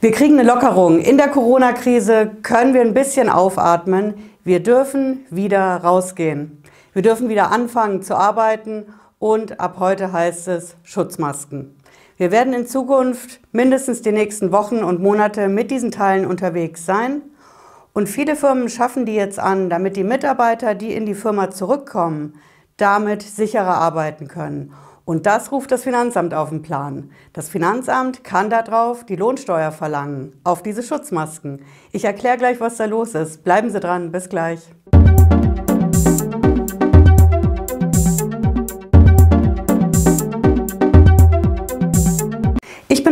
Wir 0.00 0.12
kriegen 0.12 0.38
eine 0.38 0.48
Lockerung. 0.48 1.00
In 1.00 1.16
der 1.16 1.26
Corona-Krise 1.26 2.30
können 2.44 2.72
wir 2.72 2.82
ein 2.82 2.94
bisschen 2.94 3.28
aufatmen. 3.28 4.30
Wir 4.44 4.62
dürfen 4.62 5.26
wieder 5.28 5.78
rausgehen. 5.78 6.62
Wir 6.92 7.02
dürfen 7.02 7.28
wieder 7.28 7.50
anfangen 7.50 8.02
zu 8.02 8.14
arbeiten 8.14 8.94
und 9.18 9.58
ab 9.58 9.78
heute 9.80 10.12
heißt 10.12 10.46
es 10.46 10.76
Schutzmasken. 10.84 11.76
Wir 12.16 12.30
werden 12.30 12.52
in 12.52 12.68
Zukunft 12.68 13.40
mindestens 13.50 14.00
die 14.00 14.12
nächsten 14.12 14.52
Wochen 14.52 14.84
und 14.84 15.02
Monate 15.02 15.48
mit 15.48 15.72
diesen 15.72 15.90
Teilen 15.90 16.26
unterwegs 16.26 16.86
sein. 16.86 17.22
Und 17.92 18.08
viele 18.08 18.36
Firmen 18.36 18.68
schaffen 18.68 19.04
die 19.04 19.16
jetzt 19.16 19.40
an, 19.40 19.68
damit 19.68 19.96
die 19.96 20.04
Mitarbeiter, 20.04 20.76
die 20.76 20.92
in 20.94 21.06
die 21.06 21.14
Firma 21.14 21.50
zurückkommen, 21.50 22.34
damit 22.76 23.22
sicherer 23.22 23.74
arbeiten 23.74 24.28
können. 24.28 24.72
Und 25.08 25.24
das 25.24 25.52
ruft 25.52 25.72
das 25.72 25.84
Finanzamt 25.84 26.34
auf 26.34 26.50
den 26.50 26.60
Plan. 26.60 27.10
Das 27.32 27.48
Finanzamt 27.48 28.24
kann 28.24 28.50
darauf 28.50 29.06
die 29.06 29.16
Lohnsteuer 29.16 29.72
verlangen, 29.72 30.38
auf 30.44 30.62
diese 30.62 30.82
Schutzmasken. 30.82 31.62
Ich 31.92 32.04
erkläre 32.04 32.36
gleich, 32.36 32.60
was 32.60 32.76
da 32.76 32.84
los 32.84 33.14
ist. 33.14 33.42
Bleiben 33.42 33.70
Sie 33.70 33.80
dran, 33.80 34.12
bis 34.12 34.28
gleich. 34.28 34.60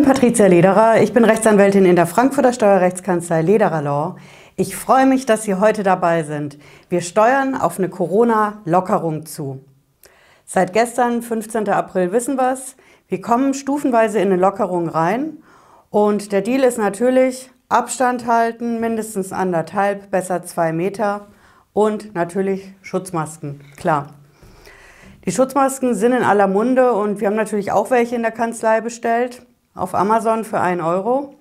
Patricia 0.05 0.47
Lederer. 0.47 1.03
Ich 1.03 1.13
bin 1.13 1.25
Rechtsanwältin 1.25 1.85
in 1.85 1.97
der 1.97 2.07
Frankfurter 2.07 2.53
Steuerrechtskanzlei 2.53 3.43
Lederer 3.43 3.83
Law. 3.83 4.17
Ich 4.55 4.77
freue 4.77 5.05
mich, 5.05 5.27
dass 5.27 5.45
Sie 5.45 5.55
heute 5.57 5.83
dabei 5.83 6.23
sind. 6.23 6.59
Wir 6.89 7.01
steuern 7.01 7.55
auf 7.55 7.79
eine 7.79 7.89
Corona-Lockerung 7.89 9.27
zu. 9.27 9.65
Seit 10.49 10.73
gestern, 10.73 11.23
15. 11.23 11.69
April, 11.71 12.13
wissen 12.13 12.37
wir 12.37 12.53
es. 12.53 12.77
Wir 13.09 13.21
kommen 13.21 13.53
stufenweise 13.53 14.21
in 14.21 14.29
eine 14.29 14.41
Lockerung 14.41 14.89
rein. 14.89 15.39
Und 15.91 16.31
der 16.31 16.41
Deal 16.41 16.63
ist 16.63 16.79
natürlich 16.79 17.51
Abstand 17.69 18.29
halten, 18.29 18.79
mindestens 18.79 19.33
anderthalb, 19.33 20.13
besser 20.13 20.45
zwei 20.45 20.73
Meter. 20.73 21.27
Und 21.73 22.15
natürlich 22.15 22.73
Schutzmasken, 22.81 23.61
klar. 23.77 24.15
Die 25.25 25.33
Schutzmasken 25.33 25.97
sind 25.97 26.13
in 26.13 26.23
aller 26.23 26.47
Munde 26.47 26.93
und 26.93 27.19
wir 27.19 27.27
haben 27.27 27.35
natürlich 27.35 27.73
auch 27.73 27.91
welche 27.91 28.15
in 28.15 28.23
der 28.23 28.31
Kanzlei 28.31 28.81
bestellt 28.81 29.45
auf 29.75 29.97
Amazon 29.97 30.45
für 30.45 30.61
1 30.61 30.81
Euro. 30.81 31.35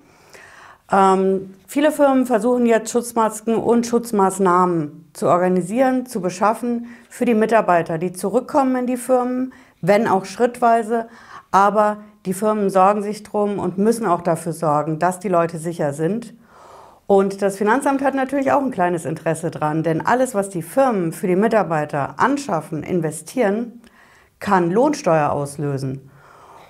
Ähm, 0.91 1.53
viele 1.67 1.91
Firmen 1.91 2.25
versuchen 2.25 2.65
jetzt 2.65 2.89
Schutzmasken 2.89 3.55
und 3.55 3.85
Schutzmaßnahmen 3.85 5.04
zu 5.15 5.27
organisieren, 5.27 6.05
zu 6.05 6.21
beschaffen 6.21 6.87
für 7.09 7.25
die 7.25 7.33
Mitarbeiter, 7.33 7.97
die 7.97 8.11
zurückkommen 8.11 8.75
in 8.75 8.85
die 8.85 8.97
Firmen, 8.97 9.53
wenn 9.81 10.07
auch 10.07 10.25
schrittweise. 10.25 11.07
Aber 11.51 11.97
die 12.25 12.33
Firmen 12.33 12.69
sorgen 12.69 13.01
sich 13.01 13.23
drum 13.23 13.57
und 13.57 13.77
müssen 13.77 14.05
auch 14.05 14.21
dafür 14.21 14.51
sorgen, 14.51 14.99
dass 14.99 15.19
die 15.19 15.29
Leute 15.29 15.57
sicher 15.57 15.93
sind. 15.93 16.33
Und 17.07 17.41
das 17.41 17.57
Finanzamt 17.57 18.03
hat 18.03 18.13
natürlich 18.13 18.51
auch 18.51 18.61
ein 18.61 18.71
kleines 18.71 19.05
Interesse 19.05 19.51
dran, 19.51 19.83
denn 19.83 20.05
alles, 20.05 20.35
was 20.35 20.49
die 20.49 20.63
Firmen 20.63 21.13
für 21.13 21.27
die 21.27 21.35
Mitarbeiter 21.35 22.15
anschaffen, 22.19 22.83
investieren, 22.83 23.81
kann 24.39 24.69
Lohnsteuer 24.69 25.31
auslösen. 25.31 26.09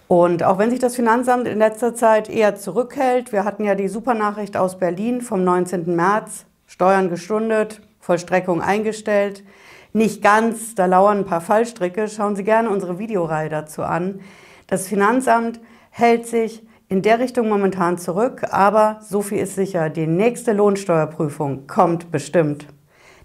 Und 0.08 0.44
auch 0.44 0.59
wenn 0.59 0.70
sich 0.70 0.80
das 0.80 0.96
Finanzamt 0.96 1.48
in 1.48 1.58
letzter 1.58 1.96
Zeit 1.96 2.30
eher 2.30 2.56
zurückhält, 2.56 3.32
wir 3.32 3.44
hatten 3.44 3.64
ja 3.64 3.74
die 3.74 3.88
Supernachricht 3.88 4.56
aus 4.56 4.78
Berlin 4.78 5.22
vom 5.22 5.44
19. 5.44 5.96
März, 5.96 6.46
Steuern 6.68 7.09
gestundet, 7.09 7.82
Vollstreckung 8.06 8.61
eingestellt. 8.61 9.44
Nicht 9.92 10.22
ganz, 10.22 10.75
da 10.75 10.86
lauern 10.86 11.20
ein 11.20 11.25
paar 11.25 11.42
Fallstricke. 11.42 12.08
Schauen 12.08 12.36
Sie 12.36 12.44
gerne 12.44 12.70
unsere 12.70 13.00
Videoreihe 13.00 13.50
dazu 13.50 13.81
an. 13.81 14.20
Das 14.67 14.88
Finanzamt 14.88 15.59
hält 15.89 16.28
sich 16.28 16.64
in 16.88 17.02
der 17.02 17.17
Richtung 17.17 17.50
momentan 17.50 17.97
zurück, 17.97 18.44
aber 18.52 19.00
so 19.02 19.23
viel 19.23 19.39
ist 19.39 19.56
sicher, 19.56 19.89
die 19.89 20.06
nächste 20.06 20.53
Lohnsteuerprüfung 20.53 21.66
kommt 21.66 22.12
bestimmt. 22.12 22.67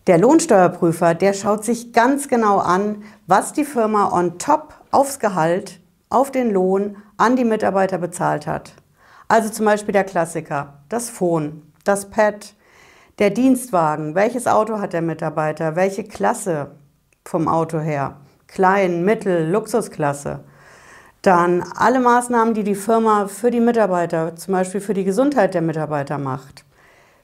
Der 0.07 0.17
Lohnsteuerprüfer, 0.17 1.15
der 1.15 1.35
schaut 1.35 1.63
sich 1.63 1.93
ganz 1.93 2.29
genau 2.29 2.57
an, 2.57 3.03
was 3.27 3.53
die 3.53 3.67
Firma 3.67 4.19
on 4.19 4.39
top 4.39 4.73
aufs 4.91 5.19
Gehalt 5.19 5.79
auf 6.09 6.31
den 6.31 6.51
Lohn 6.51 6.97
an 7.19 7.37
die 7.37 7.45
Mitarbeiter 7.45 7.99
bezahlt 7.99 8.47
hat. 8.47 8.73
Also 9.29 9.51
zum 9.51 9.67
Beispiel 9.67 9.93
der 9.93 10.05
Klassiker, 10.05 10.81
das 10.89 11.11
Phone, 11.11 11.71
das 11.85 12.09
Pad, 12.09 12.55
der 13.21 13.31
Dienstwagen, 13.31 14.15
welches 14.15 14.47
Auto 14.47 14.81
hat 14.81 14.95
der 14.95 15.03
Mitarbeiter, 15.03 15.77
welche 15.77 16.05
Klasse 16.05 16.71
vom 17.25 17.49
Auto 17.49 17.79
her, 17.79 18.17
Klein, 18.47 19.05
Mittel, 19.05 19.49
Luxusklasse. 19.49 20.41
Dann 21.23 21.63
alle 21.77 22.01
Maßnahmen, 22.01 22.55
die 22.55 22.65
die 22.65 22.75
Firma 22.75 23.29
für 23.29 23.51
die 23.51 23.61
Mitarbeiter, 23.61 24.35
zum 24.37 24.53
Beispiel 24.53 24.81
für 24.81 24.95
die 24.95 25.05
Gesundheit 25.05 25.53
der 25.53 25.61
Mitarbeiter 25.61 26.17
macht. 26.17 26.65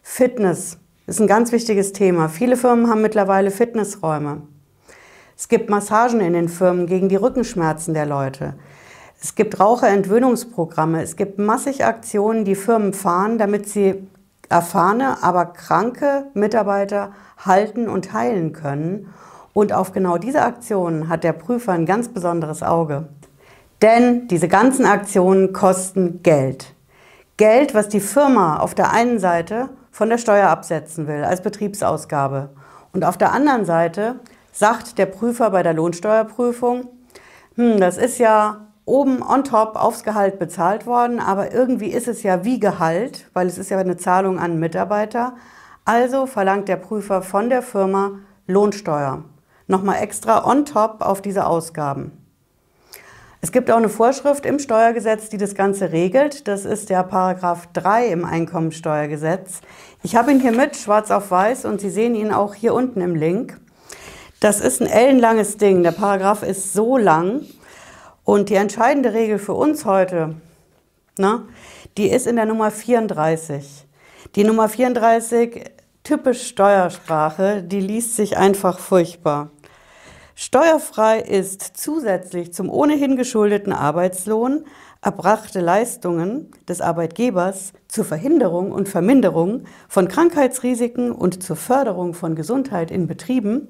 Fitness 0.02 0.78
ist 1.06 1.18
ein 1.18 1.26
ganz 1.26 1.50
wichtiges 1.50 1.94
Thema. 1.94 2.28
Viele 2.28 2.58
Firmen 2.58 2.90
haben 2.90 3.00
mittlerweile 3.00 3.50
Fitnessräume. 3.50 4.42
Es 5.34 5.48
gibt 5.48 5.70
Massagen 5.70 6.20
in 6.20 6.34
den 6.34 6.50
Firmen 6.50 6.86
gegen 6.86 7.08
die 7.08 7.16
Rückenschmerzen 7.16 7.94
der 7.94 8.06
Leute. 8.06 8.54
Es 9.20 9.34
gibt 9.34 9.58
Raucherentwöhnungsprogramme. 9.58 11.02
Es 11.02 11.16
gibt 11.16 11.38
massig 11.38 11.84
Aktionen, 11.84 12.44
die 12.44 12.54
Firmen 12.54 12.92
fahren, 12.92 13.38
damit 13.38 13.66
sie 13.68 14.06
erfahrene, 14.48 15.22
aber 15.22 15.46
kranke 15.46 16.26
Mitarbeiter 16.34 17.12
halten 17.44 17.88
und 17.88 18.12
heilen 18.12 18.52
können. 18.52 19.12
Und 19.52 19.72
auf 19.72 19.92
genau 19.92 20.18
diese 20.18 20.42
Aktionen 20.42 21.08
hat 21.08 21.24
der 21.24 21.32
Prüfer 21.32 21.72
ein 21.72 21.86
ganz 21.86 22.08
besonderes 22.08 22.62
Auge. 22.62 23.08
Denn 23.82 24.28
diese 24.28 24.48
ganzen 24.48 24.86
Aktionen 24.86 25.52
kosten 25.52 26.22
Geld. 26.22 26.74
Geld, 27.36 27.74
was 27.74 27.88
die 27.88 28.00
Firma 28.00 28.58
auf 28.58 28.74
der 28.74 28.92
einen 28.92 29.18
Seite 29.18 29.68
von 29.90 30.08
der 30.08 30.18
Steuer 30.18 30.48
absetzen 30.48 31.06
will 31.06 31.24
als 31.24 31.42
Betriebsausgabe. 31.42 32.50
Und 32.92 33.04
auf 33.04 33.18
der 33.18 33.32
anderen 33.32 33.64
Seite 33.64 34.20
sagt 34.52 34.98
der 34.98 35.06
Prüfer 35.06 35.50
bei 35.50 35.62
der 35.62 35.74
Lohnsteuerprüfung, 35.74 36.88
hm, 37.56 37.78
das 37.78 37.98
ist 37.98 38.18
ja 38.18 38.66
oben 38.86 39.20
on 39.22 39.44
top 39.44 39.76
aufs 39.76 40.04
Gehalt 40.04 40.38
bezahlt 40.38 40.86
worden, 40.86 41.20
aber 41.20 41.52
irgendwie 41.52 41.88
ist 41.88 42.08
es 42.08 42.22
ja 42.22 42.44
wie 42.44 42.58
Gehalt, 42.58 43.28
weil 43.34 43.48
es 43.48 43.58
ist 43.58 43.69
ja 43.69 43.78
eine 43.78 43.98
Zahlung 43.98 44.38
an 44.38 44.58
Mitarbeiter. 44.58 45.34
Also 45.84 46.26
verlangt 46.26 46.69
der 46.69 46.76
Prüfer 46.76 47.20
von 47.20 47.50
der 47.50 47.62
Firma 47.62 48.12
Lohnsteuer. 48.46 49.25
Nochmal 49.66 50.02
extra 50.02 50.48
on 50.48 50.64
top 50.64 51.00
auf 51.00 51.20
diese 51.20 51.46
Ausgaben. 51.46 52.12
Es 53.41 53.52
gibt 53.52 53.70
auch 53.70 53.76
eine 53.76 53.88
Vorschrift 53.88 54.46
im 54.46 54.58
Steuergesetz, 54.58 55.28
die 55.28 55.36
das 55.36 55.54
Ganze 55.54 55.92
regelt. 55.92 56.48
Das 56.48 56.64
ist 56.64 56.88
der 56.88 57.02
Paragraph 57.02 57.69
3 57.75 58.08
im 58.08 58.25
Einkommensteuergesetz. 58.25 59.60
Ich 60.02 60.16
habe 60.16 60.30
ihn 60.30 60.41
hier 60.41 60.52
mit, 60.52 60.76
schwarz 60.76 61.10
auf 61.10 61.30
weiß, 61.30 61.64
und 61.64 61.80
Sie 61.80 61.91
sehen 61.91 62.14
ihn 62.14 62.32
auch 62.32 62.54
hier 62.54 62.75
unten 62.75 63.00
im 63.00 63.14
Link. 63.14 63.60
Das 64.41 64.60
ist 64.60 64.80
ein 64.80 64.88
ellenlanges 64.88 65.56
Ding. 65.58 65.82
Der 65.82 65.92
Paragraph 65.92 66.42
ist 66.42 66.72
so 66.72 66.96
lang. 66.96 67.42
Und 68.26 68.48
die 68.48 68.56
entscheidende 68.56 69.14
Regel 69.14 69.38
für 69.38 69.54
uns 69.54 69.84
heute, 69.84 70.34
na, 71.16 71.44
die 71.97 72.10
ist 72.10 72.26
in 72.26 72.34
der 72.34 72.44
Nummer 72.44 72.72
34. 72.72 73.87
Die 74.34 74.42
Nummer 74.42 74.69
34, 74.69 75.62
typisch 76.03 76.48
Steuersprache, 76.48 77.62
die 77.62 77.78
liest 77.78 78.16
sich 78.16 78.37
einfach 78.37 78.81
furchtbar. 78.81 79.50
Steuerfrei 80.34 81.20
ist 81.20 81.76
zusätzlich 81.76 82.53
zum 82.53 82.69
ohnehin 82.69 83.14
geschuldeten 83.14 83.72
Arbeitslohn 83.72 84.64
erbrachte 85.00 85.60
Leistungen 85.60 86.50
des 86.69 86.81
Arbeitgebers 86.81 87.75
zur 87.87 88.04
Verhinderung 88.04 88.72
und 88.72 88.88
Verminderung 88.88 89.66
von 89.88 90.08
Krankheitsrisiken 90.08 91.12
und 91.12 91.44
zur 91.44 91.54
Förderung 91.54 92.12
von 92.12 92.34
Gesundheit 92.34 92.91
in 92.91 93.06
Betrieben 93.06 93.69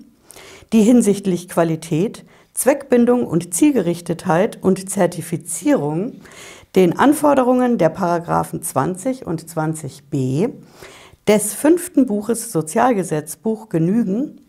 die 0.72 0.82
hinsichtlich 0.82 1.48
Qualität, 1.48 2.24
Zweckbindung 2.56 3.26
und 3.26 3.52
Zielgerichtetheit 3.52 4.62
und 4.62 4.88
Zertifizierung 4.88 6.22
den 6.74 6.98
Anforderungen 6.98 7.76
der 7.76 7.90
Paragraphen 7.90 8.62
20 8.62 9.26
und 9.26 9.44
20b 9.44 10.52
des 11.28 11.52
fünften 11.52 12.06
Buches 12.06 12.52
Sozialgesetzbuch 12.52 13.68
genügen, 13.68 14.40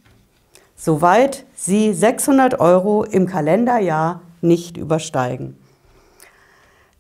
soweit 0.78 1.46
sie 1.54 1.94
600 1.94 2.62
Euro 2.62 3.04
im 3.04 3.26
Kalenderjahr 3.26 4.22
nicht 4.40 4.78
übersteigen. 4.78 5.58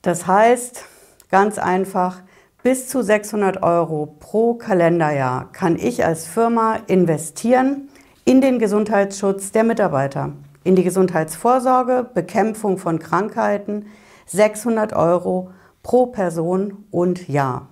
Das 0.02 0.28
heißt, 0.28 0.84
ganz 1.32 1.58
einfach, 1.58 2.22
bis 2.64 2.90
zu 2.90 3.02
600 3.02 3.64
Euro 3.64 4.18
pro 4.20 4.56
Kalenderjahr 4.56 5.54
kann 5.54 5.78
ich 5.78 6.04
als 6.04 6.28
Firma 6.28 6.80
investieren 6.88 7.88
in 8.26 8.42
den 8.42 8.60
Gesundheitsschutz 8.60 9.54
der 9.54 9.64
Mitarbeiter, 9.64 10.34
in 10.68 10.76
die 10.76 10.84
Gesundheitsvorsorge, 10.84 12.06
Bekämpfung 12.14 12.78
von 12.78 13.00
Krankheiten, 13.00 13.88
600 14.26 14.94
Euro 14.94 15.52
pro 15.82 16.08
Person 16.08 16.84
und 16.92 17.30
Jahr. 17.30 17.70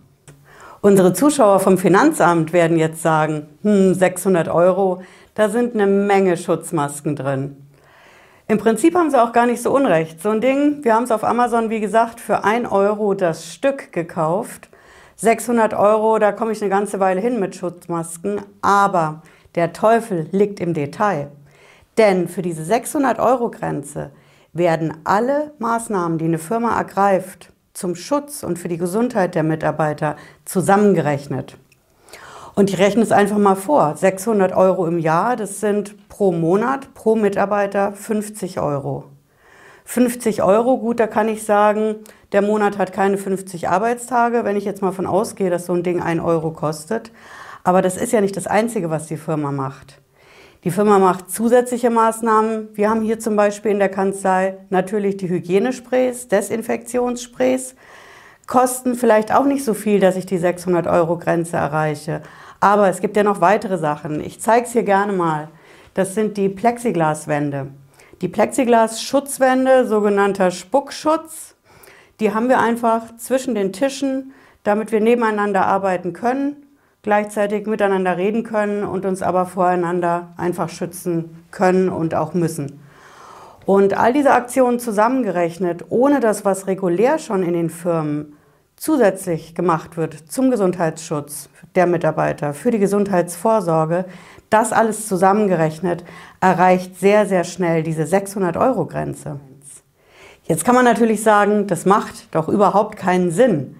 Unsere 0.82 1.14
Zuschauer 1.14 1.60
vom 1.60 1.78
Finanzamt 1.78 2.54
werden 2.54 2.78
jetzt 2.78 3.02
sagen, 3.02 3.48
hm, 3.64 3.94
600 3.94 4.48
Euro, 4.48 5.02
da 5.34 5.50
sind 5.50 5.74
eine 5.74 5.88
Menge 5.88 6.38
Schutzmasken 6.38 7.16
drin. 7.16 7.58
Im 8.48 8.60
Prinzip 8.60 8.96
haben 8.96 9.10
sie 9.10 9.22
auch 9.22 9.34
gar 9.34 9.48
nicht 9.48 9.62
so 9.62 9.76
unrecht. 9.76 10.22
So 10.22 10.30
ein 10.30 10.40
Ding, 10.40 10.84
wir 10.84 10.94
haben 10.94 11.04
es 11.04 11.12
auf 11.12 11.24
Amazon, 11.24 11.70
wie 11.70 11.80
gesagt, 11.80 12.22
für 12.22 12.44
1 12.44 12.72
Euro 12.72 13.16
das 13.16 13.52
Stück 13.52 13.92
gekauft. 13.92 14.70
600 15.18 15.74
Euro, 15.74 16.20
da 16.20 16.32
komme 16.32 16.52
ich 16.52 16.62
eine 16.62 16.70
ganze 16.70 17.00
Weile 17.00 17.20
hin 17.20 17.40
mit 17.40 17.56
Schutzmasken, 17.56 18.42
aber 18.62 19.24
der 19.56 19.74
Teufel 19.74 20.28
liegt 20.32 20.60
im 20.60 20.74
Detail. 20.74 21.32
Denn 21.98 22.28
für 22.28 22.42
diese 22.42 22.64
600 22.64 23.20
Euro 23.20 23.50
Grenze 23.50 24.12
werden 24.54 24.98
alle 25.04 25.54
Maßnahmen, 25.60 26.18
die 26.18 26.26
eine 26.26 26.40
Firma 26.40 26.78
ergreift, 26.78 27.52
zum 27.74 27.96
Schutz 27.96 28.44
und 28.44 28.58
für 28.58 28.70
die 28.70 28.78
Gesundheit 28.78 29.36
der 29.36 29.44
Mitarbeiter 29.44 30.16
zusammengerechnet. 30.46 31.58
Und 32.56 32.70
ich 32.70 32.80
rechne 32.80 33.04
es 33.04 33.12
einfach 33.12 33.38
mal 33.38 33.56
vor. 33.56 33.96
600 33.98 34.54
Euro 34.54 34.88
im 34.88 34.98
Jahr, 34.98 35.36
das 35.36 35.60
sind 35.60 36.08
pro 36.08 36.32
Monat, 36.32 36.94
pro 36.94 37.16
Mitarbeiter 37.16 37.92
50 37.92 38.62
Euro. 38.62 39.06
50 39.84 40.42
Euro, 40.42 40.78
gut, 40.78 41.00
da 41.00 41.08
kann 41.08 41.28
ich 41.28 41.44
sagen, 41.44 41.98
der 42.32 42.42
Monat 42.42 42.78
hat 42.78 42.94
keine 42.94 43.18
50 43.18 43.68
Arbeitstage, 43.70 44.46
wenn 44.46 44.56
ich 44.56 44.66
jetzt 44.66 44.82
mal 44.82 44.94
von 44.94 45.06
ausgehe, 45.06 45.50
dass 45.50 45.66
so 45.66 45.74
ein 45.74 45.84
Ding 45.84 46.02
1 46.02 46.24
Euro 46.24 46.52
kostet. 46.52 47.12
Aber 47.64 47.82
das 47.82 47.98
ist 47.98 48.14
ja 48.14 48.22
nicht 48.22 48.38
das 48.38 48.48
Einzige, 48.48 48.90
was 48.90 49.08
die 49.08 49.18
Firma 49.18 49.52
macht. 49.52 50.02
Die 50.66 50.72
Firma 50.72 50.98
macht 50.98 51.30
zusätzliche 51.30 51.92
Maßnahmen. 51.92 52.70
Wir 52.74 52.90
haben 52.90 53.04
hier 53.04 53.20
zum 53.20 53.36
Beispiel 53.36 53.70
in 53.70 53.78
der 53.78 53.90
Kanzlei 53.90 54.58
natürlich 54.72 55.16
die 55.16 55.30
Hygienesprays, 55.30 56.28
Desinfektionssprays. 56.28 57.76
Kosten 58.48 58.96
vielleicht 58.96 59.32
auch 59.32 59.46
nicht 59.46 59.64
so 59.64 59.76
viel, 59.76 60.00
dass 60.00 60.16
ich 60.16 60.26
die 60.26 60.40
600 60.40 60.88
Euro 60.88 61.20
Grenze 61.20 61.58
erreiche. 61.58 62.24
Aber 62.62 62.90
es 62.90 63.00
gibt 63.00 63.16
ja 63.16 63.22
noch 63.22 63.42
weitere 63.42 63.78
Sachen. 63.78 64.20
Ich 64.22 64.42
zeige 64.42 64.66
es 64.66 64.72
hier 64.72 64.82
gerne 64.82 65.14
mal. 65.14 65.50
Das 65.94 66.16
sind 66.16 66.36
die 66.36 66.50
Plexiglaswände. 66.50 67.68
Die 68.22 68.28
Plexiglas-Schutzwände, 68.28 69.86
sogenannter 69.86 70.50
Spuckschutz, 70.50 71.54
die 72.20 72.34
haben 72.34 72.50
wir 72.50 72.58
einfach 72.58 73.16
zwischen 73.18 73.54
den 73.54 73.72
Tischen, 73.72 74.34
damit 74.64 74.92
wir 74.92 75.00
nebeneinander 75.00 75.68
arbeiten 75.68 76.14
können, 76.14 76.65
gleichzeitig 77.06 77.68
miteinander 77.68 78.18
reden 78.18 78.44
können 78.44 78.84
und 78.84 79.06
uns 79.06 79.22
aber 79.22 79.46
voreinander 79.46 80.34
einfach 80.38 80.70
schützen 80.70 81.46
können 81.52 81.88
und 81.88 82.16
auch 82.16 82.34
müssen. 82.34 82.82
Und 83.68 83.96
all 83.96 84.12
diese 84.12 84.34
Aktionen 84.34 84.80
zusammengerechnet, 84.80 85.86
ohne 85.90 86.20
das, 86.20 86.46
was 86.46 86.66
regulär 86.66 87.20
schon 87.20 87.44
in 87.44 87.54
den 87.54 87.70
Firmen 87.70 88.36
zusätzlich 88.76 89.54
gemacht 89.54 89.98
wird 89.98 90.16
zum 90.32 90.50
Gesundheitsschutz 90.50 91.50
der 91.76 91.86
Mitarbeiter, 91.86 92.56
für 92.56 92.72
die 92.72 92.80
Gesundheitsvorsorge, 92.80 94.06
das 94.50 94.74
alles 94.74 95.08
zusammengerechnet 95.08 96.04
erreicht 96.42 97.00
sehr, 97.00 97.28
sehr 97.28 97.44
schnell 97.44 97.84
diese 97.84 98.04
600-Euro-Grenze. 98.04 99.40
Jetzt 100.44 100.66
kann 100.66 100.74
man 100.76 100.86
natürlich 100.86 101.22
sagen, 101.22 101.68
das 101.68 101.86
macht 101.86 102.34
doch 102.34 102.50
überhaupt 102.50 102.98
keinen 102.98 103.30
Sinn. 103.30 103.76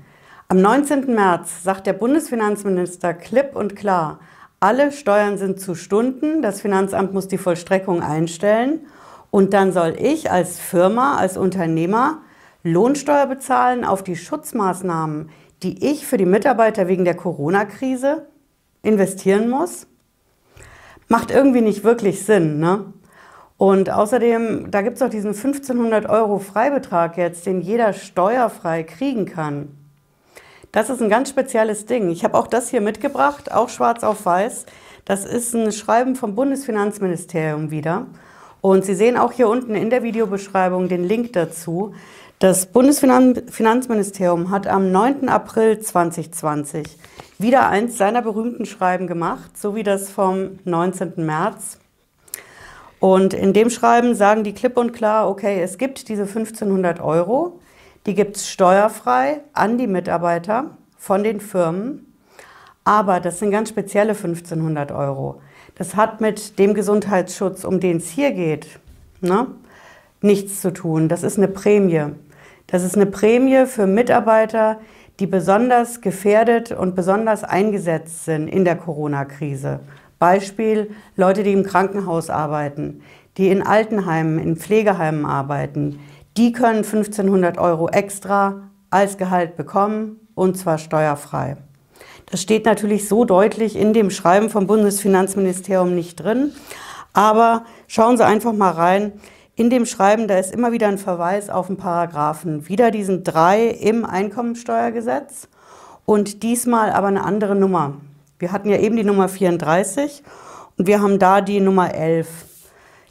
Am 0.48 0.62
19. 0.62 1.12
März 1.16 1.64
sagt 1.64 1.88
der 1.88 1.94
Bundesfinanzminister 1.94 3.16
klipp 3.16 3.56
und 3.56 3.76
klar, 3.76 4.20
alle 4.60 4.92
Steuern 4.92 5.40
sind 5.40 5.60
zu 5.60 5.74
Stunden, 5.74 6.44
das 6.44 6.62
Finanzamt 6.62 7.14
muss 7.14 7.28
die 7.28 7.40
Vollstreckung 7.40 8.04
einstellen 8.04 8.82
und 9.32 9.56
dann 9.56 9.72
soll 9.72 9.96
ich 9.98 10.30
als 10.30 10.60
Firma, 10.60 11.18
als 11.18 11.36
Unternehmer 11.36 12.20
Lohnsteuer 12.62 13.26
bezahlen 13.26 13.84
auf 13.84 14.04
die 14.04 14.16
Schutzmaßnahmen, 14.16 15.32
die 15.64 15.84
ich 15.84 16.06
für 16.06 16.18
die 16.18 16.28
Mitarbeiter 16.28 16.88
wegen 16.88 17.06
der 17.06 17.16
Corona-Krise 17.16 18.28
investieren 18.84 19.50
muss? 19.50 19.88
Macht 21.08 21.32
irgendwie 21.32 21.62
nicht 21.62 21.84
wirklich 21.84 22.24
Sinn. 22.24 22.60
Ne? 22.60 22.94
Und 23.58 23.90
außerdem, 23.90 24.70
da 24.70 24.84
gibt 24.84 24.98
es 24.98 25.02
auch 25.02 25.10
diesen 25.10 25.34
1500 25.34 26.08
Euro 26.08 26.38
Freibetrag 26.38 27.18
jetzt, 27.18 27.48
den 27.48 27.62
jeder 27.62 27.94
steuerfrei 27.94 28.84
kriegen 28.84 29.26
kann. 29.26 29.70
Das 30.76 30.90
ist 30.90 31.02
ein 31.02 31.08
ganz 31.08 31.30
spezielles 31.30 31.86
Ding. 31.86 32.10
Ich 32.10 32.26
habe 32.26 32.38
auch 32.38 32.48
das 32.48 32.68
hier 32.68 32.82
mitgebracht, 32.82 33.50
auch 33.50 33.70
schwarz 33.70 34.04
auf 34.04 34.26
weiß. 34.26 34.66
Das 35.06 35.24
ist 35.24 35.56
ein 35.56 35.72
Schreiben 35.72 36.18
vom 36.18 36.36
Bundesfinanzministerium 36.36 37.72
wieder. 37.72 38.08
Und 38.60 38.84
Sie 38.84 38.94
sehen 38.94 39.16
auch 39.16 39.32
hier 39.32 39.48
unten 39.48 39.74
in 39.74 39.90
der 39.90 40.04
Videobeschreibung 40.04 40.90
den 40.90 41.06
Link 41.06 41.32
dazu. 41.32 41.94
Das 42.40 42.66
Bundesfinanzministerium 42.66 44.52
hat 44.52 44.68
am 44.68 44.92
9. 44.92 45.30
April 45.30 45.80
2020 45.80 46.86
wieder 47.40 47.70
eins 47.70 47.98
seiner 47.98 48.22
berühmten 48.22 48.66
Schreiben 48.66 49.08
gemacht, 49.08 49.58
so 49.58 49.78
wie 49.78 49.84
das 49.84 50.10
vom 50.10 50.60
19. 50.66 51.26
März. 51.26 51.80
Und 53.00 53.34
in 53.34 53.54
dem 53.54 53.70
Schreiben 53.70 54.14
sagen 54.14 54.44
die 54.44 54.52
klipp 54.52 54.76
und 54.76 54.92
klar, 54.92 55.30
okay, 55.30 55.62
es 55.62 55.78
gibt 55.78 56.10
diese 56.10 56.24
1500 56.24 57.00
Euro, 57.00 57.62
die 58.06 58.14
gibt 58.14 58.38
es 58.38 58.50
steuerfrei 58.50 59.42
an 59.54 59.78
die 59.78 59.88
Mitarbeiter 59.88 60.72
von 60.98 61.24
den 61.24 61.40
Firmen, 61.40 62.14
aber 62.84 63.20
das 63.20 63.40
sind 63.40 63.52
ganz 63.52 63.70
spezielle 63.70 64.14
1500 64.14 64.92
Euro. 64.92 65.42
Das 65.76 65.96
hat 65.96 66.22
mit 66.22 66.60
dem 66.60 66.74
Gesundheitsschutz, 66.74 67.64
um 67.64 67.80
den 67.80 67.98
es 67.98 68.10
hier 68.10 68.32
geht, 68.32 68.80
ne, 69.22 69.48
nichts 70.22 70.62
zu 70.62 70.72
tun. 70.72 71.10
Das 71.10 71.24
ist 71.24 71.38
eine 71.38 71.48
Prämie. 71.48 72.14
Das 72.68 72.84
ist 72.84 72.96
eine 72.96 73.06
Prämie 73.06 73.66
für 73.66 73.88
Mitarbeiter, 73.88 74.80
die 75.20 75.28
besonders 75.28 76.02
gefährdet 76.02 76.72
und 76.72 76.96
besonders 76.96 77.44
eingesetzt 77.44 78.26
sind 78.26 78.48
in 78.48 78.66
der 78.66 78.76
Corona-Krise. 78.76 79.80
Beispiel 80.20 80.92
Leute, 81.16 81.44
die 81.44 81.54
im 81.54 81.64
Krankenhaus 81.64 82.30
arbeiten, 82.30 83.02
die 83.38 83.50
in 83.50 83.62
Altenheimen, 83.62 84.40
in 84.40 84.56
Pflegeheimen 84.56 85.26
arbeiten. 85.26 86.00
Die 86.38 86.52
können 86.52 86.84
1500 86.84 87.58
Euro 87.58 87.88
extra 87.88 88.70
als 88.90 89.18
Gehalt 89.18 89.56
bekommen 89.56 90.20
und 90.36 90.58
zwar 90.58 90.78
steuerfrei. 90.78 91.58
Das 92.26 92.42
steht 92.42 92.66
natürlich 92.66 93.08
so 93.08 93.24
deutlich 93.24 93.76
in 93.76 93.94
dem 93.94 94.10
Schreiben 94.10 94.50
vom 94.50 94.68
Bundesfinanzministerium 94.68 95.96
nicht 95.96 96.18
drin, 96.18 96.52
aber 97.14 97.64
schauen 97.88 98.18
Sie 98.18 98.26
einfach 98.26 98.54
mal 98.54 98.72
rein. 98.72 99.14
In 99.56 99.70
dem 99.70 99.86
Schreiben, 99.86 100.28
da 100.28 100.38
ist 100.38 100.54
immer 100.54 100.74
wieder 100.74 100.90
ein 100.90 100.98
Verweis 100.98 101.50
auf 101.50 101.70
einen 101.70 101.78
Paragraphen, 101.78 102.68
wieder 102.68 102.92
diesen 102.92 103.24
drei 103.24 103.68
im 103.68 104.04
Einkommensteuergesetz 104.04 105.48
und 106.04 106.44
diesmal 106.44 106.92
aber 106.92 107.08
eine 107.08 107.24
andere 107.24 107.56
Nummer. 107.56 107.94
Wir 108.40 108.52
hatten 108.52 108.70
ja 108.70 108.78
eben 108.78 108.98
die 108.98 109.06
Nummer 109.06 109.30
34 109.30 110.24
und 110.78 110.88
wir 110.88 111.02
haben 111.02 111.20
da 111.20 111.40
die 111.40 111.62
Nummer 111.62 111.94
11. 111.94 112.28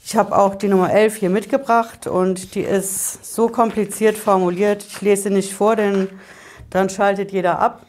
Ich 0.07 0.17
habe 0.17 0.37
auch 0.37 0.55
die 0.55 0.69
Nummer 0.69 0.93
11 0.93 1.17
hier 1.17 1.31
mitgebracht 1.31 2.07
und 2.07 2.55
die 2.55 2.61
ist 2.61 3.35
so 3.35 3.49
kompliziert 3.49 4.19
formuliert. 4.19 4.85
Ich 4.87 5.01
lese 5.01 5.31
nicht 5.31 5.55
vor, 5.55 5.77
denn 5.77 6.09
dann 6.69 6.91
schaltet 6.91 7.33
jeder 7.33 7.59
ab. 7.59 7.87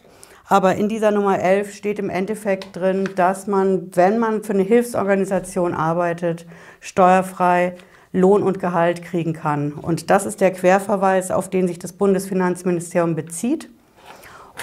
Aber 0.48 0.76
in 0.76 0.88
dieser 0.88 1.12
Nummer 1.12 1.38
11 1.38 1.76
steht 1.76 2.00
im 2.00 2.10
Endeffekt 2.10 2.74
drin, 2.74 3.10
dass 3.18 3.48
man, 3.48 3.94
wenn 3.96 4.18
man 4.18 4.44
für 4.46 4.54
eine 4.54 4.64
Hilfsorganisation 4.64 5.74
arbeitet, 5.74 6.46
steuerfrei 6.80 7.76
Lohn 8.14 8.44
und 8.44 8.62
Gehalt 8.62 9.04
kriegen 9.04 9.34
kann. 9.34 9.74
Und 9.74 10.10
das 10.10 10.26
ist 10.26 10.40
der 10.40 10.54
Querverweis, 10.54 11.32
auf 11.32 11.50
den 11.50 11.68
sich 11.68 11.80
das 11.80 11.92
Bundesfinanzministerium 11.92 13.16
bezieht. 13.16 13.70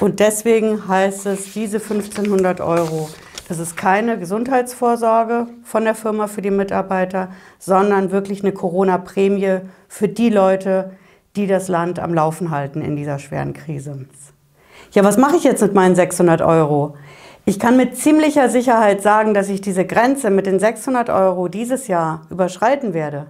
Und 0.01 0.21
deswegen 0.21 0.89
heißt 0.89 1.27
es, 1.27 1.53
diese 1.53 1.77
1500 1.77 2.63
Euro, 2.63 3.11
das 3.53 3.59
ist 3.59 3.77
keine 3.77 4.19
Gesundheitsvorsorge 4.19 5.47
von 5.63 5.85
der 5.85 5.95
Firma 5.95 6.27
für 6.27 6.41
die 6.41 6.51
Mitarbeiter, 6.51 7.29
sondern 7.59 8.11
wirklich 8.11 8.43
eine 8.43 8.53
Corona-Prämie 8.53 9.59
für 9.89 10.09
die 10.09 10.31
Leute, 10.31 10.93
die 11.37 11.47
das 11.47 11.69
Land 11.69 11.99
am 11.99 12.15
Laufen 12.15 12.51
halten 12.51 12.81
in 12.81 12.97
dieser 12.97 13.19
schweren 13.19 13.53
Krise. 13.53 14.07
Ja, 14.93 15.05
was 15.05 15.19
mache 15.19 15.37
ich 15.37 15.45
jetzt 15.45 15.61
mit 15.61 15.75
meinen 15.75 15.95
600 15.95 16.41
Euro? 16.41 16.97
Ich 17.45 17.59
kann 17.59 17.77
mit 17.77 17.95
ziemlicher 17.95 18.49
Sicherheit 18.49 19.03
sagen, 19.03 19.35
dass 19.35 19.51
ich 19.51 19.61
diese 19.61 19.85
Grenze 19.85 20.31
mit 20.31 20.47
den 20.47 20.59
600 20.59 21.11
Euro 21.11 21.49
dieses 21.49 21.89
Jahr 21.89 22.23
überschreiten 22.31 22.95
werde. 22.95 23.27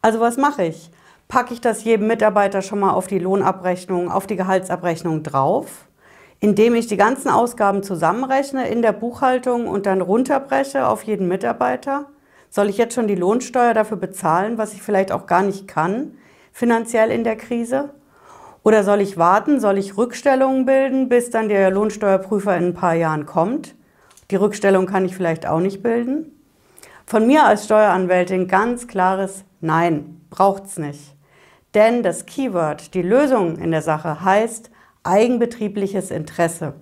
Also 0.00 0.20
was 0.20 0.38
mache 0.38 0.64
ich? 0.64 0.90
Packe 1.28 1.52
ich 1.52 1.60
das 1.60 1.84
jedem 1.84 2.06
Mitarbeiter 2.06 2.62
schon 2.62 2.80
mal 2.80 2.92
auf 2.92 3.08
die 3.08 3.18
Lohnabrechnung, 3.18 4.10
auf 4.10 4.26
die 4.26 4.36
Gehaltsabrechnung 4.36 5.22
drauf, 5.22 5.84
indem 6.40 6.74
ich 6.74 6.86
die 6.86 6.96
ganzen 6.96 7.28
Ausgaben 7.28 7.82
zusammenrechne 7.82 8.68
in 8.68 8.82
der 8.82 8.92
Buchhaltung 8.92 9.66
und 9.66 9.86
dann 9.86 10.00
runterbreche 10.00 10.86
auf 10.86 11.02
jeden 11.02 11.28
Mitarbeiter? 11.28 12.06
Soll 12.50 12.68
ich 12.68 12.78
jetzt 12.78 12.94
schon 12.94 13.08
die 13.08 13.14
Lohnsteuer 13.14 13.74
dafür 13.74 13.96
bezahlen, 13.96 14.58
was 14.58 14.74
ich 14.74 14.82
vielleicht 14.82 15.10
auch 15.10 15.26
gar 15.26 15.42
nicht 15.42 15.66
kann, 15.66 16.18
finanziell 16.52 17.10
in 17.10 17.24
der 17.24 17.36
Krise? 17.36 17.94
Oder 18.62 18.82
soll 18.84 19.00
ich 19.00 19.18
warten, 19.18 19.60
soll 19.60 19.76
ich 19.76 19.96
Rückstellungen 19.96 20.64
bilden, 20.64 21.08
bis 21.08 21.30
dann 21.30 21.48
der 21.48 21.70
Lohnsteuerprüfer 21.70 22.56
in 22.56 22.66
ein 22.66 22.74
paar 22.74 22.94
Jahren 22.94 23.26
kommt? 23.26 23.74
Die 24.30 24.36
Rückstellung 24.36 24.86
kann 24.86 25.04
ich 25.04 25.14
vielleicht 25.14 25.46
auch 25.46 25.60
nicht 25.60 25.82
bilden. 25.82 26.30
Von 27.06 27.26
mir 27.26 27.44
als 27.44 27.66
Steueranwältin 27.66 28.48
ganz 28.48 28.86
klares 28.86 29.44
Nein, 29.60 30.20
braucht's 30.30 30.78
nicht. 30.78 31.14
Denn 31.74 32.02
das 32.02 32.26
Keyword, 32.26 32.94
die 32.94 33.02
Lösung 33.02 33.56
in 33.56 33.70
der 33.70 33.82
Sache 33.82 34.22
heißt 34.22 34.70
eigenbetriebliches 35.04 36.10
Interesse. 36.10 36.74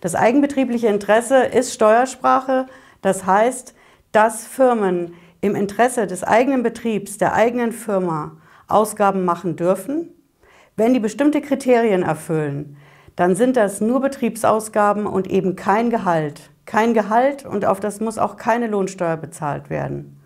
Das 0.00 0.14
eigenbetriebliche 0.14 0.86
Interesse 0.86 1.42
ist 1.42 1.74
Steuersprache, 1.74 2.66
das 3.02 3.26
heißt, 3.26 3.74
dass 4.12 4.46
Firmen 4.46 5.14
im 5.40 5.54
Interesse 5.54 6.06
des 6.06 6.24
eigenen 6.24 6.62
Betriebs, 6.62 7.18
der 7.18 7.34
eigenen 7.34 7.72
Firma 7.72 8.36
Ausgaben 8.68 9.24
machen 9.24 9.56
dürfen, 9.56 10.10
wenn 10.76 10.94
die 10.94 11.00
bestimmte 11.00 11.40
Kriterien 11.40 12.02
erfüllen, 12.02 12.76
dann 13.16 13.34
sind 13.34 13.56
das 13.56 13.80
nur 13.80 14.00
Betriebsausgaben 14.00 15.06
und 15.06 15.26
eben 15.28 15.56
kein 15.56 15.90
Gehalt. 15.90 16.50
Kein 16.66 16.94
Gehalt 16.94 17.44
und 17.44 17.64
auf 17.64 17.80
das 17.80 17.98
muss 17.98 18.18
auch 18.18 18.36
keine 18.36 18.68
Lohnsteuer 18.68 19.16
bezahlt 19.16 19.70
werden. 19.70 20.17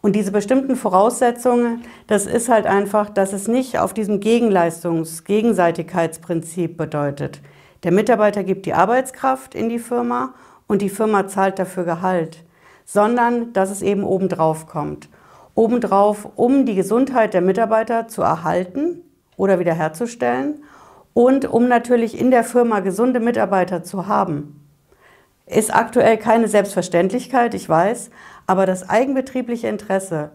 Und 0.00 0.14
diese 0.14 0.30
bestimmten 0.30 0.76
Voraussetzungen, 0.76 1.82
das 2.06 2.26
ist 2.26 2.48
halt 2.48 2.66
einfach, 2.66 3.10
dass 3.10 3.32
es 3.32 3.48
nicht 3.48 3.78
auf 3.78 3.94
diesem 3.94 4.20
Gegenleistungs-, 4.20 5.24
Gegenseitigkeitsprinzip 5.24 6.76
bedeutet. 6.76 7.40
Der 7.82 7.92
Mitarbeiter 7.92 8.44
gibt 8.44 8.66
die 8.66 8.74
Arbeitskraft 8.74 9.54
in 9.54 9.68
die 9.68 9.78
Firma 9.78 10.34
und 10.66 10.82
die 10.82 10.88
Firma 10.88 11.26
zahlt 11.26 11.58
dafür 11.58 11.84
Gehalt, 11.84 12.44
sondern 12.84 13.52
dass 13.52 13.70
es 13.70 13.82
eben 13.82 14.04
obendrauf 14.04 14.66
kommt. 14.66 15.08
Obendrauf, 15.54 16.28
um 16.36 16.66
die 16.66 16.76
Gesundheit 16.76 17.34
der 17.34 17.40
Mitarbeiter 17.40 18.06
zu 18.06 18.22
erhalten 18.22 19.02
oder 19.36 19.58
wiederherzustellen 19.58 20.62
und 21.14 21.46
um 21.46 21.66
natürlich 21.66 22.20
in 22.20 22.30
der 22.30 22.44
Firma 22.44 22.78
gesunde 22.80 23.18
Mitarbeiter 23.18 23.82
zu 23.82 24.06
haben. 24.06 24.57
Ist 25.48 25.74
aktuell 25.74 26.18
keine 26.18 26.48
Selbstverständlichkeit, 26.48 27.54
ich 27.54 27.68
weiß, 27.68 28.10
aber 28.46 28.66
das 28.66 28.88
eigenbetriebliche 28.88 29.68
Interesse 29.68 30.30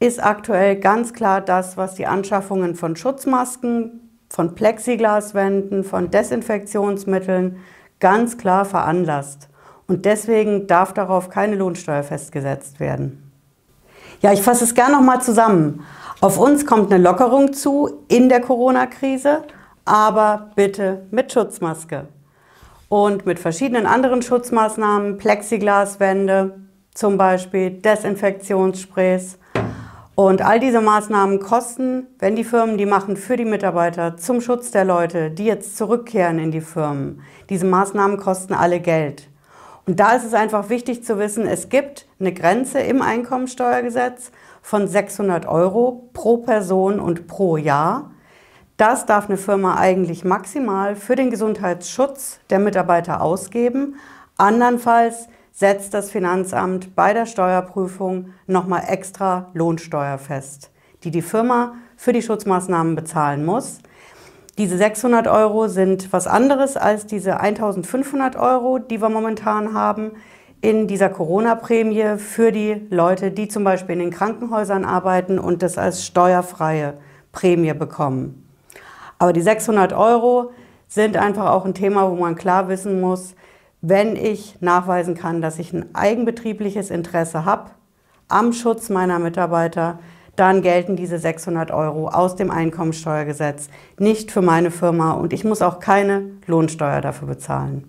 ist 0.00 0.22
aktuell 0.22 0.76
ganz 0.76 1.12
klar 1.12 1.40
das, 1.40 1.76
was 1.76 1.94
die 1.94 2.06
Anschaffungen 2.06 2.74
von 2.74 2.94
Schutzmasken, 2.94 4.00
von 4.30 4.54
Plexiglaswänden, 4.54 5.84
von 5.84 6.10
Desinfektionsmitteln 6.10 7.56
ganz 7.98 8.38
klar 8.38 8.64
veranlasst. 8.64 9.48
Und 9.86 10.04
deswegen 10.04 10.66
darf 10.66 10.92
darauf 10.92 11.30
keine 11.30 11.56
Lohnsteuer 11.56 12.02
festgesetzt 12.02 12.78
werden. 12.78 13.32
Ja, 14.20 14.32
ich 14.32 14.42
fasse 14.42 14.64
es 14.64 14.74
gerne 14.74 14.96
nochmal 14.96 15.22
zusammen. 15.22 15.84
Auf 16.20 16.38
uns 16.38 16.66
kommt 16.66 16.92
eine 16.92 17.02
Lockerung 17.02 17.52
zu 17.52 18.04
in 18.08 18.28
der 18.28 18.40
Corona-Krise 18.40 19.44
aber 19.88 20.50
bitte 20.54 21.06
mit 21.10 21.32
Schutzmaske. 21.32 22.06
Und 22.88 23.26
mit 23.26 23.38
verschiedenen 23.38 23.86
anderen 23.86 24.22
Schutzmaßnahmen, 24.22 25.18
Plexiglaswände 25.18 26.60
zum 26.94 27.18
Beispiel, 27.18 27.70
Desinfektionssprays. 27.70 29.38
Und 30.14 30.42
all 30.42 30.58
diese 30.58 30.80
Maßnahmen 30.80 31.38
kosten, 31.38 32.08
wenn 32.18 32.34
die 32.34 32.42
Firmen 32.42 32.76
die 32.76 32.86
machen 32.86 33.16
für 33.16 33.36
die 33.36 33.44
Mitarbeiter 33.44 34.16
zum 34.16 34.40
Schutz 34.40 34.72
der 34.72 34.84
Leute, 34.84 35.30
die 35.30 35.44
jetzt 35.44 35.76
zurückkehren 35.76 36.40
in 36.40 36.50
die 36.50 36.60
Firmen. 36.60 37.22
Diese 37.50 37.66
Maßnahmen 37.66 38.16
kosten 38.16 38.52
alle 38.52 38.80
Geld. 38.80 39.28
Und 39.86 40.00
da 40.00 40.16
ist 40.16 40.24
es 40.24 40.34
einfach 40.34 40.68
wichtig 40.70 41.04
zu 41.04 41.18
wissen, 41.18 41.46
es 41.46 41.68
gibt 41.68 42.06
eine 42.18 42.32
Grenze 42.32 42.80
im 42.80 43.00
Einkommensteuergesetz 43.00 44.32
von 44.60 44.88
600 44.88 45.46
Euro 45.46 46.10
pro 46.12 46.38
Person 46.38 47.00
und 47.00 47.26
pro 47.26 47.56
Jahr. 47.56 48.10
Das 48.78 49.06
darf 49.06 49.26
eine 49.28 49.38
Firma 49.38 49.76
eigentlich 49.76 50.24
maximal 50.24 50.94
für 50.94 51.16
den 51.16 51.30
Gesundheitsschutz 51.30 52.38
der 52.48 52.60
Mitarbeiter 52.60 53.20
ausgeben. 53.20 53.96
Andernfalls 54.36 55.26
setzt 55.50 55.94
das 55.94 56.12
Finanzamt 56.12 56.94
bei 56.94 57.12
der 57.12 57.26
Steuerprüfung 57.26 58.34
nochmal 58.46 58.84
extra 58.86 59.48
Lohnsteuer 59.52 60.16
fest, 60.16 60.70
die 61.02 61.10
die 61.10 61.22
Firma 61.22 61.74
für 61.96 62.12
die 62.12 62.22
Schutzmaßnahmen 62.22 62.94
bezahlen 62.94 63.44
muss. 63.44 63.80
Diese 64.58 64.78
600 64.78 65.26
Euro 65.26 65.66
sind 65.66 66.12
was 66.12 66.28
anderes 66.28 66.76
als 66.76 67.04
diese 67.04 67.40
1500 67.40 68.36
Euro, 68.36 68.78
die 68.78 69.02
wir 69.02 69.08
momentan 69.08 69.74
haben 69.74 70.12
in 70.60 70.86
dieser 70.86 71.08
Corona-Prämie 71.08 72.16
für 72.18 72.52
die 72.52 72.86
Leute, 72.90 73.32
die 73.32 73.48
zum 73.48 73.64
Beispiel 73.64 73.94
in 73.94 74.02
den 74.02 74.10
Krankenhäusern 74.10 74.84
arbeiten 74.84 75.40
und 75.40 75.64
das 75.64 75.78
als 75.78 76.06
steuerfreie 76.06 76.94
Prämie 77.32 77.74
bekommen. 77.74 78.47
Aber 79.18 79.32
die 79.32 79.40
600 79.40 79.92
Euro 79.92 80.50
sind 80.86 81.16
einfach 81.16 81.50
auch 81.50 81.64
ein 81.64 81.74
Thema, 81.74 82.10
wo 82.10 82.14
man 82.14 82.36
klar 82.36 82.68
wissen 82.68 83.00
muss, 83.00 83.34
wenn 83.80 84.16
ich 84.16 84.56
nachweisen 84.60 85.14
kann, 85.14 85.40
dass 85.40 85.58
ich 85.58 85.72
ein 85.72 85.94
eigenbetriebliches 85.94 86.90
Interesse 86.90 87.44
habe 87.44 87.70
am 88.28 88.52
Schutz 88.52 88.90
meiner 88.90 89.18
Mitarbeiter, 89.18 89.98
dann 90.36 90.62
gelten 90.62 90.94
diese 90.94 91.18
600 91.18 91.70
Euro 91.70 92.08
aus 92.08 92.36
dem 92.36 92.50
Einkommensteuergesetz 92.50 93.68
nicht 93.98 94.30
für 94.30 94.42
meine 94.42 94.70
Firma 94.70 95.12
und 95.12 95.32
ich 95.32 95.44
muss 95.44 95.62
auch 95.62 95.80
keine 95.80 96.22
Lohnsteuer 96.46 97.00
dafür 97.00 97.28
bezahlen. 97.28 97.88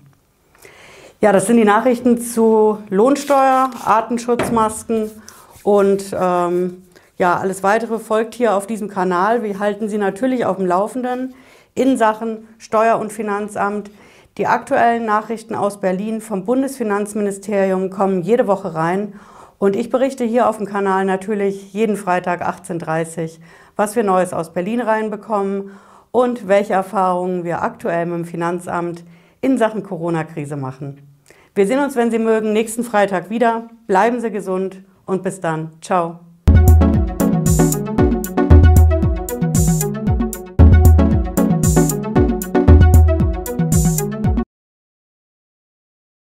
Ja, 1.21 1.31
das 1.31 1.47
sind 1.47 1.57
die 1.57 1.65
Nachrichten 1.65 2.19
zu 2.19 2.79
Lohnsteuer, 2.89 3.69
Artenschutzmasken 3.85 5.11
und 5.63 6.15
ähm, 6.17 6.83
ja, 7.19 7.35
alles 7.35 7.63
weitere 7.63 7.99
folgt 7.99 8.33
hier 8.33 8.55
auf 8.55 8.65
diesem 8.65 8.87
Kanal. 8.87 9.43
Wir 9.43 9.59
halten 9.59 9.89
Sie 9.89 9.97
natürlich 9.97 10.45
auf 10.45 10.55
dem 10.55 10.65
Laufenden 10.65 11.35
in 11.75 11.97
Sachen 11.97 12.47
Steuer- 12.57 12.97
und 12.97 13.11
Finanzamt. 13.11 13.91
Die 14.37 14.47
aktuellen 14.47 15.05
Nachrichten 15.05 15.53
aus 15.53 15.81
Berlin 15.81 16.21
vom 16.21 16.45
Bundesfinanzministerium 16.45 17.89
kommen 17.89 18.21
jede 18.21 18.47
Woche 18.47 18.73
rein. 18.73 19.19
Und 19.57 19.75
ich 19.75 19.89
berichte 19.89 20.23
hier 20.23 20.47
auf 20.47 20.57
dem 20.57 20.65
Kanal 20.65 21.03
natürlich 21.03 21.73
jeden 21.73 21.97
Freitag 21.97 22.41
18.30 22.41 23.23
Uhr, 23.23 23.29
was 23.75 23.97
wir 23.97 24.03
Neues 24.03 24.31
aus 24.31 24.53
Berlin 24.53 24.79
reinbekommen 24.79 25.71
und 26.11 26.47
welche 26.47 26.71
Erfahrungen 26.71 27.43
wir 27.43 27.61
aktuell 27.61 28.05
mit 28.05 28.15
dem 28.15 28.25
Finanzamt 28.25 29.03
in 29.41 29.57
Sachen 29.57 29.83
Corona-Krise 29.83 30.55
machen. 30.55 31.01
Wir 31.53 31.67
sehen 31.67 31.79
uns, 31.79 31.97
wenn 31.97 32.11
Sie 32.11 32.19
mögen, 32.19 32.53
nächsten 32.53 32.85
Freitag 32.85 33.29
wieder. 33.29 33.67
Bleiben 33.87 34.21
Sie 34.21 34.31
gesund 34.31 34.83
und 35.05 35.21
bis 35.21 35.41
dann. 35.41 35.73
Ciao. 35.81 36.19